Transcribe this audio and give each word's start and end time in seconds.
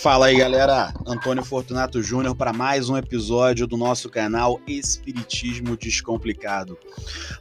Fala 0.00 0.28
aí, 0.28 0.36
galera. 0.38 0.94
Antônio 1.06 1.44
Fortunato 1.44 2.02
Júnior 2.02 2.34
para 2.34 2.54
mais 2.54 2.88
um 2.88 2.96
episódio 2.96 3.66
do 3.66 3.76
nosso 3.76 4.08
canal 4.08 4.58
Espiritismo 4.66 5.76
Descomplicado. 5.76 6.78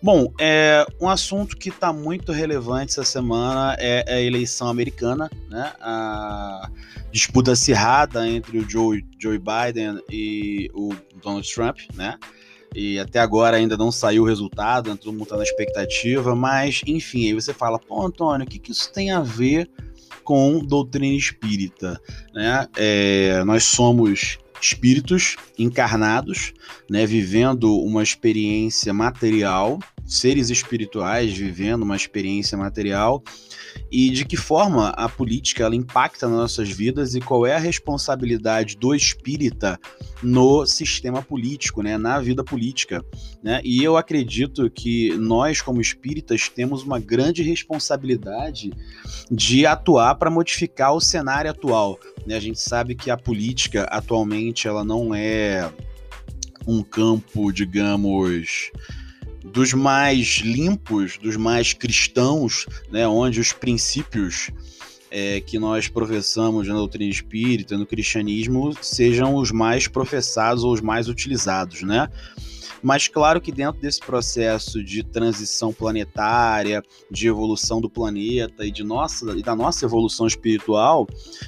Bom, 0.03 0.33
é 0.37 0.85
um 0.99 1.07
assunto 1.07 1.55
que 1.55 1.69
está 1.69 1.93
muito 1.93 2.33
relevante 2.33 2.91
essa 2.91 3.05
semana 3.05 3.77
é 3.79 4.03
a 4.13 4.19
eleição 4.19 4.67
americana, 4.67 5.31
né? 5.49 5.71
A 5.79 6.69
disputa 7.13 7.53
acirrada 7.53 8.27
entre 8.27 8.57
o 8.57 8.69
Joe, 8.69 9.05
Joe 9.17 9.39
Biden 9.39 10.03
e 10.11 10.69
o 10.73 10.93
Donald 11.23 11.49
Trump, 11.49 11.77
né? 11.95 12.17
E 12.75 12.99
até 12.99 13.19
agora 13.19 13.55
ainda 13.55 13.77
não 13.77 13.89
saiu 13.89 14.23
o 14.23 14.27
resultado, 14.27 14.95
todo 14.97 15.17
mundo 15.17 15.37
na 15.37 15.43
expectativa, 15.43 16.35
mas 16.35 16.81
enfim, 16.85 17.27
aí 17.27 17.33
você 17.33 17.53
fala, 17.53 17.79
pô, 17.79 18.05
Antônio, 18.05 18.45
o 18.45 18.49
que, 18.49 18.59
que 18.59 18.73
isso 18.73 18.91
tem 18.91 19.11
a 19.11 19.21
ver 19.21 19.69
com 20.29 20.59
doutrina 20.59 21.17
espírita. 21.17 21.99
Né? 22.35 22.67
É, 22.77 23.43
nós 23.45 23.63
somos 23.63 24.37
espíritos 24.61 25.35
encarnados, 25.57 26.53
né, 26.87 27.03
vivendo 27.03 27.75
uma 27.79 28.03
experiência 28.03 28.93
material, 28.93 29.79
seres 30.09 30.49
espirituais 30.49 31.31
vivendo 31.37 31.83
uma 31.83 31.95
experiência 31.95 32.57
material, 32.57 33.23
e 33.91 34.09
de 34.09 34.25
que 34.25 34.35
forma 34.35 34.89
a 34.89 35.07
política 35.07 35.63
ela 35.63 35.75
impacta 35.75 36.27
nas 36.27 36.37
nossas 36.37 36.69
vidas 36.69 37.13
e 37.13 37.21
qual 37.21 37.45
é 37.45 37.55
a 37.55 37.59
responsabilidade 37.59 38.75
do 38.75 38.93
espírita 38.95 39.79
no 40.23 40.65
sistema 40.65 41.21
político, 41.21 41.83
né, 41.83 41.97
na 41.97 42.19
vida 42.19 42.43
política. 42.43 43.05
Né? 43.43 43.61
E 43.63 43.83
eu 43.83 43.97
acredito 43.97 44.69
que 44.69 45.15
nós, 45.17 45.61
como 45.61 45.79
espíritas, 45.79 46.49
temos 46.49 46.83
uma 46.83 46.99
grande 46.99 47.43
responsabilidade 47.43 48.71
de 49.29 49.65
atuar 49.65 50.15
para 50.15 50.31
modificar 50.31 50.93
o 50.93 50.99
cenário 50.99 51.51
atual. 51.51 51.99
Né? 52.25 52.35
A 52.35 52.39
gente 52.39 52.59
sabe 52.59 52.95
que 52.95 53.11
a 53.11 53.17
política 53.17 53.83
atualmente 53.83 54.67
ela 54.67 54.83
não 54.83 55.13
é 55.13 55.71
um 56.67 56.83
campo, 56.83 57.51
digamos, 57.51 58.71
dos 59.43 59.73
mais 59.73 60.41
limpos, 60.43 61.17
dos 61.17 61.35
mais 61.35 61.73
cristãos, 61.73 62.65
né, 62.91 63.07
onde 63.07 63.39
os 63.39 63.53
princípios 63.53 64.51
é, 65.11 65.41
que 65.41 65.57
nós 65.57 65.87
professamos 65.87 66.67
na 66.67 66.75
doutrina 66.75 67.09
espírita, 67.09 67.77
no 67.77 67.85
cristianismo, 67.85 68.73
sejam 68.81 69.35
os 69.35 69.51
mais 69.51 69.87
professados 69.87 70.63
ou 70.63 70.73
os 70.73 70.81
mais 70.81 71.07
utilizados, 71.07 71.81
né? 71.81 72.09
Mas 72.81 73.07
claro 73.07 73.41
que 73.41 73.51
dentro 73.51 73.81
desse 73.81 73.99
processo 73.99 74.83
de 74.83 75.03
transição 75.03 75.73
planetária, 75.73 76.83
de 77.09 77.27
evolução 77.27 77.81
do 77.81 77.89
planeta 77.89 78.65
e 78.65 78.71
de 78.71 78.83
nossa 78.83 79.37
e 79.37 79.41
da 79.41 79.55
nossa 79.55 79.85
evolução 79.85 80.27
espiritual, 80.27 81.07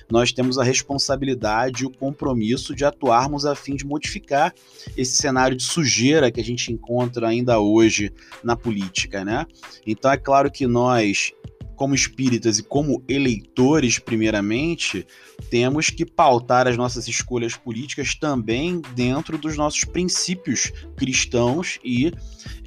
nós 0.09 0.31
temos 0.31 0.57
a 0.57 0.63
responsabilidade 0.63 1.83
e 1.83 1.85
o 1.85 1.89
compromisso 1.89 2.75
de 2.75 2.85
atuarmos 2.85 3.45
a 3.45 3.55
fim 3.55 3.75
de 3.75 3.85
modificar 3.85 4.53
esse 4.97 5.13
cenário 5.13 5.55
de 5.55 5.63
sujeira 5.63 6.31
que 6.31 6.39
a 6.39 6.43
gente 6.43 6.71
encontra 6.71 7.27
ainda 7.27 7.59
hoje 7.59 8.11
na 8.43 8.55
política, 8.55 9.23
né? 9.23 9.45
Então 9.85 10.11
é 10.11 10.17
claro 10.17 10.51
que 10.51 10.67
nós 10.67 11.31
como 11.81 11.95
espíritas 11.95 12.59
e 12.59 12.63
como 12.63 13.03
eleitores, 13.07 13.97
primeiramente, 13.97 15.03
temos 15.49 15.89
que 15.89 16.05
pautar 16.05 16.67
as 16.67 16.77
nossas 16.77 17.07
escolhas 17.07 17.55
políticas 17.55 18.13
também 18.13 18.83
dentro 18.93 19.35
dos 19.35 19.57
nossos 19.57 19.83
princípios 19.83 20.71
cristãos 20.95 21.79
e 21.83 22.13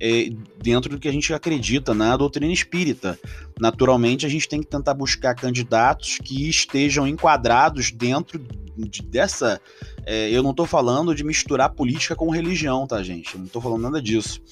é, 0.01 0.31
dentro 0.61 0.91
do 0.91 0.99
que 0.99 1.07
a 1.07 1.13
gente 1.13 1.33
acredita 1.33 1.95
na 1.95 2.17
doutrina 2.17 2.53
espírita. 2.53 3.17
Naturalmente, 3.61 4.27
a 4.27 4.29
gente 4.29 4.49
tem 4.49 4.61
que 4.61 4.67
tentar 4.67 4.95
buscar 4.95 5.37
candidatos 5.37 6.19
que 6.19 6.49
estejam 6.49 7.07
enquadrados 7.07 7.93
dentro 7.93 8.45
de, 8.77 9.01
dessa. 9.01 9.61
É, 10.05 10.29
eu 10.29 10.43
não 10.43 10.51
estou 10.51 10.67
falando 10.67 11.15
de 11.15 11.23
misturar 11.23 11.71
política 11.71 12.17
com 12.17 12.31
religião, 12.31 12.85
tá, 12.85 13.01
gente? 13.01 13.35
Eu 13.35 13.39
não 13.39 13.47
estou 13.47 13.63
falando 13.63 13.83
nada 13.83 14.03
disso 14.03 14.43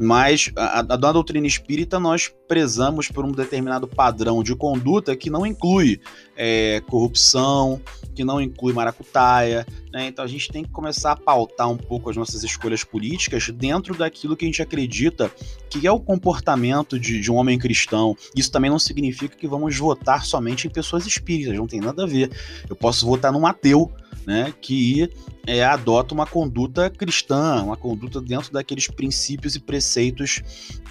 mas 0.00 0.50
a, 0.56 0.80
a, 0.80 1.12
doutrina 1.12 1.46
espírita 1.46 2.00
nós 2.00 2.32
prezamos 2.48 3.08
por 3.08 3.24
um 3.24 3.30
determinado 3.30 3.86
padrão 3.86 4.42
de 4.42 4.54
conduta 4.54 5.14
que 5.14 5.30
não 5.30 5.46
inclui 5.46 6.00
é, 6.36 6.82
corrupção, 6.88 7.80
que 8.14 8.24
não 8.24 8.40
inclui 8.40 8.72
maracutaia, 8.72 9.66
né? 9.92 10.06
Então 10.06 10.24
a 10.24 10.28
gente 10.28 10.50
tem 10.50 10.64
que 10.64 10.70
começar 10.70 11.12
a 11.12 11.16
pautar 11.16 11.70
um 11.70 11.76
pouco 11.76 12.10
as 12.10 12.16
nossas 12.16 12.42
escolhas 12.42 12.82
políticas 12.82 13.48
dentro 13.50 13.94
daquilo 13.94 14.36
que 14.36 14.44
a 14.44 14.48
gente 14.48 14.62
acredita 14.62 15.30
que 15.70 15.86
é 15.86 15.92
o 15.92 16.00
comportamento 16.00 16.98
de, 16.98 17.20
de 17.20 17.30
um 17.30 17.36
homem 17.36 17.58
cristão. 17.58 18.16
Isso 18.34 18.50
também 18.50 18.70
não 18.70 18.78
significa 18.78 19.36
que 19.36 19.46
vamos 19.46 19.76
votar 19.76 20.24
somente 20.24 20.66
em 20.66 20.70
pessoas 20.70 21.06
espíritas, 21.06 21.56
não 21.56 21.66
tem 21.66 21.80
nada 21.80 22.04
a 22.04 22.06
ver. 22.06 22.30
Eu 22.68 22.76
posso 22.76 23.06
votar 23.06 23.32
num 23.32 23.46
ateu, 23.46 23.90
né, 24.26 24.52
que 24.60 25.10
é, 25.46 25.64
adota 25.64 26.14
uma 26.14 26.26
conduta 26.26 26.88
cristã, 26.90 27.62
uma 27.62 27.76
conduta 27.76 28.20
dentro 28.20 28.52
daqueles 28.52 28.86
princípios 28.88 29.54
e 29.54 29.60
preceitos 29.60 30.42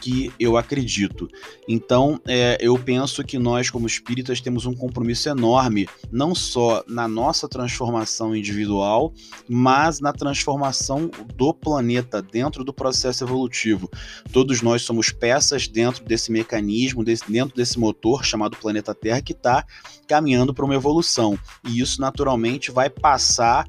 que 0.02 0.31
eu 0.40 0.58
acredito. 0.58 1.28
Então, 1.68 2.19
é, 2.28 2.58
eu 2.59 2.78
penso 2.78 3.24
que 3.24 3.40
nós, 3.40 3.69
como 3.69 3.88
espíritas, 3.88 4.42
temos 4.42 4.66
um 4.66 4.74
compromisso 4.74 5.30
enorme, 5.30 5.88
não 6.12 6.36
só 6.36 6.84
na 6.88 7.08
nossa 7.08 7.47
transformação 7.47 8.36
individual, 8.36 9.13
mas 9.47 10.00
na 10.00 10.12
transformação 10.12 11.09
do 11.36 11.53
planeta 11.53 12.22
dentro 12.22 12.63
do 12.63 12.74
processo 12.74 13.24
evolutivo. 13.24 13.90
Todos 14.31 14.62
nós 14.62 14.81
somos 14.81 15.09
peças 15.09 15.68
dentro 15.68 16.03
desse 16.03 16.31
mecanismo, 16.31 17.03
desse, 17.03 17.31
dentro 17.31 17.56
desse 17.56 17.80
motor 17.80 18.25
chamado 18.25 18.58
planeta 18.58 18.94
Terra, 18.94 19.22
que 19.22 19.34
está 19.34 19.66
caminhando 20.08 20.53
para 20.53 20.66
uma 20.66 20.75
evolução. 20.75 21.40
E 21.68 21.80
isso, 21.80 22.02
naturalmente, 22.02 22.72
vai 22.72 22.90
passar 22.90 23.66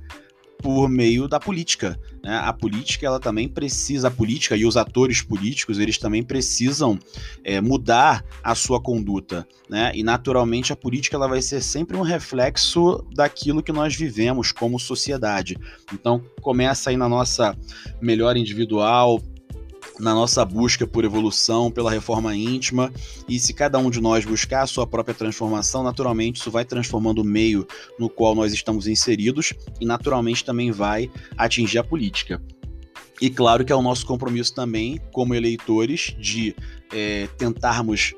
por 0.65 0.89
meio 0.89 1.29
da 1.29 1.39
política. 1.39 2.01
Né? 2.23 2.35
A 2.39 2.51
política 2.51 3.05
ela 3.05 3.21
também 3.21 3.47
precisa, 3.47 4.09
a 4.09 4.11
política 4.11 4.57
e 4.57 4.65
os 4.65 4.79
atores 4.79 5.21
políticos 5.21 5.79
eles 5.79 5.99
também 5.99 6.23
precisam 6.23 6.99
é, 7.45 7.61
mudar 7.61 8.25
a 8.43 8.55
sua 8.55 8.81
conduta, 8.81 9.47
né? 9.69 9.93
E 9.95 10.03
naturalmente 10.03 10.73
a 10.73 10.77
política 10.77 11.17
ela 11.17 11.29
vai 11.29 11.43
ser 11.43 11.61
sempre 11.61 11.99
um 11.99 12.01
reflexo 12.01 13.05
daquilo 13.15 13.63
que 13.63 13.73
nós 13.73 13.95
vivemos 13.95 14.53
como 14.53 14.81
sociedade. 14.81 15.59
Então 15.93 16.25
começa 16.41 16.89
aí 16.89 16.97
na 16.97 17.11
nossa 17.11 17.55
melhor 18.01 18.35
individual, 18.35 19.21
na 19.99 20.15
nossa 20.15 20.44
busca 20.44 20.87
por 20.87 21.05
evolução, 21.05 21.71
pela 21.71 21.91
reforma 21.91 22.34
íntima, 22.34 22.93
e 23.28 23.38
se 23.38 23.53
cada 23.53 23.78
um 23.78 23.91
de 23.91 24.00
nós 24.00 24.25
buscar 24.25 24.62
a 24.62 24.66
sua 24.66 24.87
própria 24.87 25.15
transformação, 25.15 25.82
naturalmente 25.82 26.41
isso 26.41 26.50
vai 26.50 26.65
transformando 26.65 27.21
o 27.21 27.25
meio 27.25 27.66
no 27.99 28.09
qual 28.09 28.34
nós 28.34 28.53
estamos 28.53 28.87
inseridos 28.87 29.53
e 29.81 29.84
naturalmente 29.84 30.44
também 30.44 30.71
vai 30.71 31.10
atingir 31.37 31.78
a 31.78 31.84
política. 31.84 32.43
E 33.21 33.31
claro 33.31 33.65
que 33.65 33.72
é 33.72 33.77
o 33.77 33.82
nosso 33.82 34.05
compromisso 34.06 34.55
também, 34.55 35.00
como 35.12 35.35
eleitores, 35.35 36.14
de 36.19 36.55
é, 36.93 37.29
tentarmos 37.38 38.14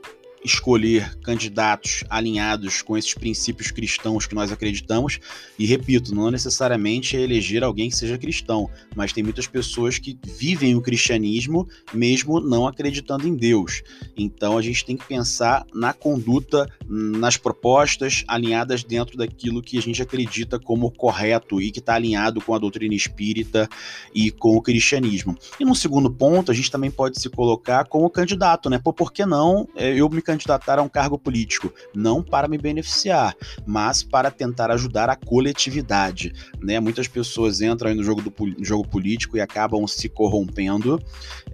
escolher 0.47 1.19
candidatos 1.19 2.05
alinhados 2.09 2.81
com 2.81 2.97
esses 2.97 3.13
princípios 3.13 3.71
cristãos 3.71 4.27
que 4.27 4.35
nós 4.35 4.51
acreditamos. 4.51 5.19
E 5.59 5.67
repito, 5.67 6.15
não 6.15 6.31
necessariamente 6.31 7.17
é 7.17 7.21
eleger 7.21 7.63
alguém 7.63 7.91
que 7.91 7.97
seja 7.97 8.17
cristão, 8.17 8.71
mas 8.95 9.13
tem 9.13 9.23
muitas 9.23 9.47
pessoas 9.47 9.99
que 9.99 10.19
vivem 10.25 10.75
o 10.75 10.81
cristianismo 10.81 11.69
mesmo 11.93 12.41
não 12.41 12.67
acreditando 12.67 13.27
em 13.27 13.35
Deus. 13.35 13.83
Então 14.17 14.57
a 14.57 14.63
gente 14.63 14.85
tem 14.85 14.97
que 14.97 15.07
pensar 15.07 15.67
na 15.75 15.93
conduta, 15.93 16.71
nas 16.89 17.37
propostas 17.37 18.25
alinhadas 18.29 18.85
dentro 18.85 19.17
daquilo 19.17 19.63
que 19.63 19.77
a 19.77 19.83
gente 19.83 20.01
acredita 20.01 20.59
como 20.59 20.91
correto 20.91 21.61
e 21.61 21.71
que 21.71 21.81
está 21.81 21.95
alinhado 21.95 22.41
com 22.41 22.55
a 22.55 22.59
doutrina 22.59 22.95
espírita 22.95 23.69
e 24.15 24.31
com 24.31 24.57
o 24.57 24.63
cristianismo. 24.63 25.37
E 25.59 25.65
no 25.65 25.75
segundo 25.75 26.11
ponto, 26.11 26.51
a 26.51 26.55
gente 26.55 26.71
também 26.71 26.91
pode 26.91 27.21
se 27.21 27.29
colocar 27.29 27.85
como 27.87 28.09
candidato, 28.09 28.71
né? 28.71 28.79
Pô, 28.79 28.93
por 28.93 29.13
que 29.13 29.27
não 29.27 29.69
é, 29.75 29.95
eu 29.95 30.09
me 30.09 30.23
candidato 30.23 30.36
candidatar 30.37 30.79
a 30.79 30.83
um 30.83 30.89
cargo 30.89 31.19
político? 31.19 31.73
Não 31.95 32.23
para 32.23 32.47
me 32.47 32.59
beneficiar, 32.59 33.35
mas 33.67 34.03
para 34.03 34.31
tentar 34.31 34.71
ajudar 34.71 35.09
a 35.09 35.17
coletividade. 35.17 36.33
Né? 36.61 36.79
Muitas 36.79 37.09
pessoas 37.09 37.61
entram 37.61 37.95
no 37.95 38.05
jogo, 38.05 38.21
do, 38.21 38.33
no 38.59 38.65
jogo 38.65 38.87
político 38.87 39.37
e 39.37 39.41
acabam 39.41 39.87
se 39.87 40.09
corrompendo. 40.09 41.03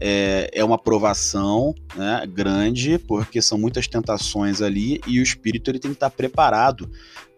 É, 0.01 0.51
é 0.53 0.65
uma 0.65 0.79
provação 0.79 1.75
né, 1.95 2.27
grande, 2.27 2.99
porque 2.99 3.41
são 3.41 3.57
muitas 3.57 3.87
tentações 3.87 4.61
ali 4.61 5.01
e 5.07 5.21
o 5.21 5.23
espírito 5.23 5.71
ele 5.71 5.79
tem 5.79 5.93
que 5.93 5.97
estar 5.97 6.11
preparado 6.11 6.91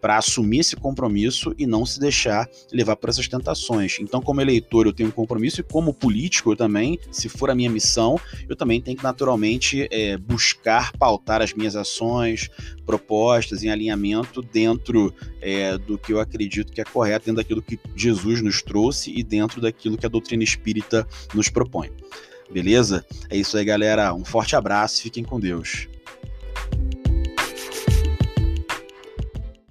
para 0.04 0.18
assumir 0.18 0.58
esse 0.58 0.76
compromisso 0.76 1.54
e 1.56 1.66
não 1.66 1.86
se 1.86 1.98
deixar 1.98 2.46
levar 2.70 2.94
por 2.94 3.08
essas 3.08 3.26
tentações. 3.26 3.96
Então, 3.98 4.20
como 4.20 4.38
eleitor, 4.38 4.84
eu 4.84 4.92
tenho 4.92 5.08
um 5.08 5.12
compromisso 5.12 5.62
e 5.62 5.64
como 5.64 5.94
político, 5.94 6.52
eu 6.52 6.56
também, 6.56 6.98
se 7.10 7.26
for 7.26 7.48
a 7.48 7.54
minha 7.54 7.70
missão, 7.70 8.20
eu 8.46 8.54
também 8.54 8.82
tenho 8.82 8.98
que 8.98 9.02
naturalmente 9.02 9.88
é, 9.90 10.18
buscar 10.18 10.92
pautar 10.98 11.40
as 11.40 11.54
minhas 11.54 11.74
ações, 11.74 12.50
propostas 12.84 13.64
em 13.64 13.70
alinhamento 13.70 14.42
dentro 14.42 15.10
é, 15.40 15.78
do 15.78 15.96
que 15.96 16.12
eu 16.12 16.20
acredito 16.20 16.70
que 16.70 16.82
é 16.82 16.84
correto, 16.84 17.24
dentro 17.24 17.42
daquilo 17.42 17.62
que 17.62 17.80
Jesus 17.96 18.42
nos 18.42 18.60
trouxe 18.60 19.10
e 19.10 19.22
dentro 19.22 19.58
daquilo 19.58 19.96
que 19.96 20.04
a 20.04 20.10
doutrina 20.10 20.44
espírita 20.44 21.08
nos 21.32 21.48
propõe. 21.48 21.90
Beleza? 22.52 23.06
É 23.30 23.38
isso 23.38 23.56
aí, 23.56 23.64
galera. 23.64 24.12
Um 24.12 24.22
forte 24.22 24.54
abraço, 24.54 25.00
fiquem 25.00 25.24
com 25.24 25.40
Deus. 25.40 25.88